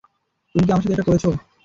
তুমি 0.55 0.63
কি 0.65 0.71
আমার 0.71 0.83
সাথে 0.83 0.95
এটা 0.95 1.07
করেছ? 1.07 1.25